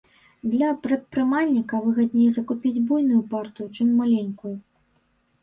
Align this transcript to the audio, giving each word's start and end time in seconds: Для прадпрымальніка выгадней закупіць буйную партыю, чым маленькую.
Для 0.53 0.69
прадпрымальніка 0.85 1.81
выгадней 1.83 2.25
закупіць 2.39 2.83
буйную 2.89 3.21
партыю, 3.35 3.67
чым 3.75 3.95
маленькую. 4.01 4.55